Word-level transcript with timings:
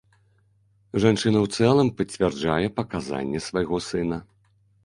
Жанчына 1.03 1.37
ў 1.43 1.47
цэлым 1.59 1.91
пацвярджае 1.99 2.65
паказанні 2.81 3.43
свайго 3.49 3.77
сына. 3.93 4.17